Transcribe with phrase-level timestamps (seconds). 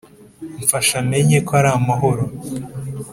[0.63, 2.23] mfashe menye ko ari amahoro